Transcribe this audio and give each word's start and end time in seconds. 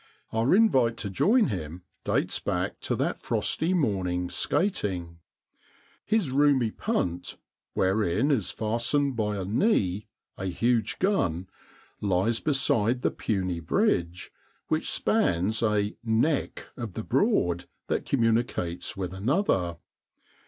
Our 0.31 0.55
invite 0.55 0.97
to 0.97 1.11
join 1.11 1.49
him 1.49 1.83
dates 2.05 2.39
back 2.39 2.79
to 2.79 2.95
that 2.95 3.19
frosty 3.19 3.75
morning's 3.75 4.33
skating. 4.33 5.19
His 6.03 6.31
roomy 6.31 6.71
punt, 6.71 7.37
wherein 7.75 8.31
is 8.31 8.49
fastened 8.49 9.15
by 9.15 9.37
a 9.37 9.45
'knee' 9.45 10.07
a 10.39 10.45
huge 10.47 10.97
gun, 10.97 11.51
lies 12.01 12.39
beside 12.39 13.03
the 13.03 13.11
puny 13.11 13.59
bridge 13.59 14.31
which 14.69 14.89
spans 14.89 15.61
a' 15.61 15.95
neck' 16.25 16.69
of 16.75 16.93
the 16.95 17.03
Broad 17.03 17.65
that 17.85 18.03
communicates 18.07 18.97
with 18.97 19.13
another. 19.13 19.77